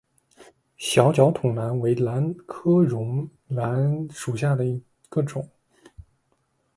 [0.79, 5.47] 小脚筒兰为兰科绒兰属下的一个种。